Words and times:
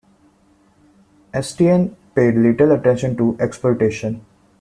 Estienne 1.31 1.95
paid 2.15 2.33
little 2.35 2.71
attention 2.71 3.15
to 3.15 3.37
exploitation. 3.39 4.25